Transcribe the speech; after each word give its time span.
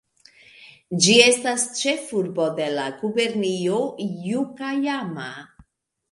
Ĝi 1.07 1.17
estas 1.25 1.65
ĉefurbo 1.79 2.47
de 2.59 2.65
la 2.75 2.85
gubernio 3.01 3.77
Ŭakajama. 4.23 5.29